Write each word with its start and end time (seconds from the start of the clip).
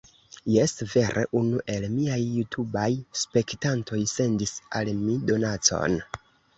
Jes, 0.53 0.71
vere 0.93 1.25
unu 1.41 1.59
el 1.75 1.85
miaj 1.99 2.17
Jutubaj 2.39 2.89
spektantoj 3.27 4.03
sendis 4.17 4.59
al 4.81 4.95
mi 5.07 5.23
donacon! 5.33 6.05